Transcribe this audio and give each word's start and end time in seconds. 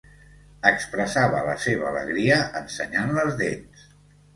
Expressava 0.69 1.43
la 1.49 1.55
seva 1.67 1.87
alegria 1.93 2.41
ensenyant 2.65 3.19
les 3.23 3.43
dents. 3.47 3.91